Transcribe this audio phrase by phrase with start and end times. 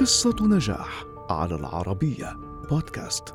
[0.00, 2.36] قصة نجاح على العربية
[2.70, 3.34] بودكاست.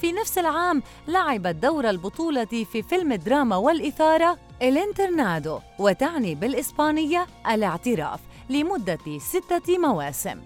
[0.00, 8.20] في نفس العام لعبت دور البطولة في فيلم الدراما والإثارة الانترنادو وتعني بالإسبانية الاعتراف
[8.50, 10.40] لمدة ستة مواسم.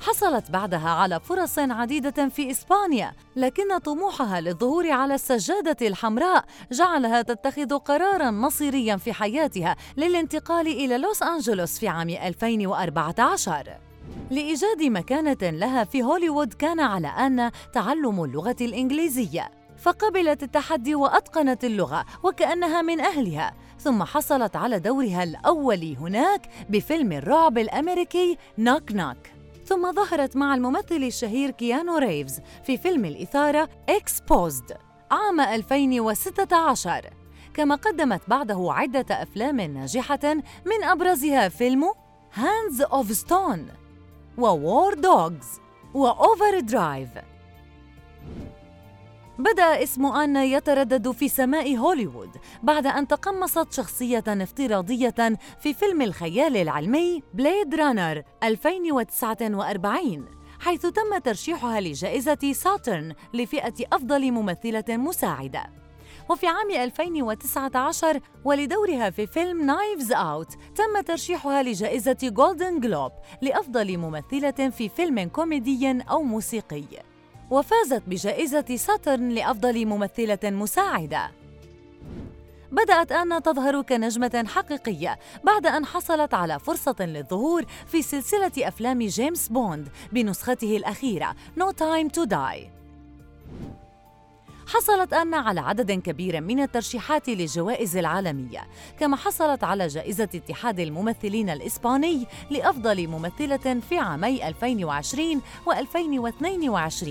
[0.00, 7.78] حصلت بعدها على فرص عديدة في إسبانيا لكن طموحها للظهور على السجادة الحمراء جعلها تتخذ
[7.78, 13.89] قراراً مصيرياً في حياتها للانتقال إلى لوس أنجلوس في عام 2014
[14.30, 22.04] لإيجاد مكانة لها في هوليوود كان على آنا تعلم اللغة الإنجليزية فقبلت التحدي وأتقنت اللغة
[22.22, 29.16] وكأنها من أهلها ثم حصلت على دورها الأول هناك بفيلم الرعب الأمريكي Knock Knock
[29.66, 34.72] ثم ظهرت مع الممثل الشهير كيانو ريفز في فيلم الإثارة Exposed
[35.10, 37.10] عام 2016
[37.54, 40.34] كما قدمت بعده عدة أفلام ناجحة
[40.66, 41.84] من أبرزها فيلم
[42.34, 43.79] Hands of Stone
[44.38, 45.60] و War Dogs و
[45.94, 47.08] Overdrive
[49.38, 56.56] بدأ اسم آنا يتردد في سماء هوليوود بعد أن تقمصت شخصية افتراضية في فيلم الخيال
[56.56, 60.26] العلمي Blade Runner 2049
[60.60, 65.79] حيث تم ترشيحها لجائزة ساترن لفئة أفضل ممثلة مساعدة.
[66.30, 74.70] وفي عام 2019 ولدورها في فيلم Knives Out تم ترشيحها لجائزة جولدن جلوب لأفضل ممثلة
[74.70, 76.84] في فيلم كوميدي أو موسيقي.
[77.50, 81.30] وفازت بجائزة ساترن لأفضل ممثلة مساعدة.
[82.72, 89.48] بدأت آنا تظهر كنجمة حقيقية بعد أن حصلت على فرصة للظهور في سلسلة أفلام جيمس
[89.48, 92.79] بوند بنسخته الأخيرة No Time to Die.
[94.70, 98.60] حصلت آنا على عدد كبير من الترشيحات للجوائز العالمية
[98.98, 107.08] كما حصلت على جائزة اتحاد الممثلين الإسباني لأفضل ممثلة في عامي 2020 و2022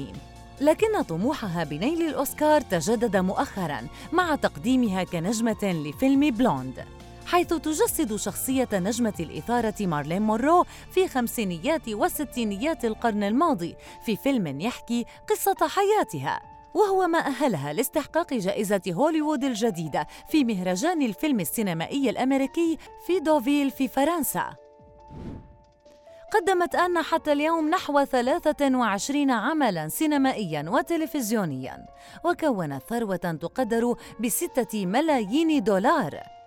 [0.61, 6.85] لكن طموحها بنيل الأوسكار تجدد مؤخراً مع تقديمها كنجمة لفيلم بلوند
[7.25, 15.05] حيث تجسد شخصية نجمة الإثارة مارلين مورو في خمسينيات وستينيات القرن الماضي في فيلم يحكي
[15.29, 16.58] قصة حياتها.
[16.73, 23.87] وهو ما أهلها لاستحقاق جائزة هوليوود الجديدة في مهرجان الفيلم السينمائي الأمريكي في دوفيل في
[23.87, 24.55] فرنسا.
[26.33, 31.85] قدمت آنا حتى اليوم نحو 23 عملاً سينمائياً وتلفزيونياً
[32.25, 36.38] وكونت ثروة تقدر بستة ملايين دولار.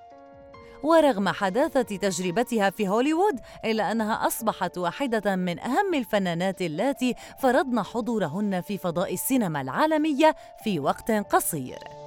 [0.82, 8.60] ورغم حداثة تجربتها في هوليوود إلا أنها أصبحت واحدة من أهم الفنانات اللاتي فرضن حضورهن
[8.60, 12.01] في فضاء السينما العالمية في وقت قصير.